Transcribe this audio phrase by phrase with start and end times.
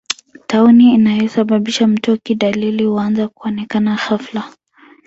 [0.47, 4.53] Tauni inayosababisha mtoki Dalili huanza kuonekana ghafla